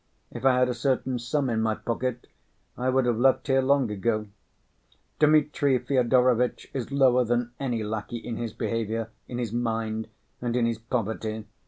If 0.31 0.45
I 0.45 0.57
had 0.57 0.67
a 0.67 0.73
certain 0.73 1.19
sum 1.19 1.47
in 1.51 1.61
my 1.61 1.75
pocket, 1.75 2.25
I 2.75 2.89
would 2.89 3.05
have 3.05 3.19
left 3.19 3.45
here 3.45 3.61
long 3.61 3.91
ago. 3.91 4.25
Dmitri 5.19 5.77
Fyodorovitch 5.77 6.71
is 6.73 6.91
lower 6.91 7.23
than 7.23 7.51
any 7.59 7.83
lackey 7.83 8.17
in 8.17 8.37
his 8.37 8.51
behavior, 8.53 9.11
in 9.27 9.37
his 9.37 9.53
mind, 9.53 10.07
and 10.41 10.55
in 10.55 10.65
his 10.65 10.79
poverty. 10.79 11.45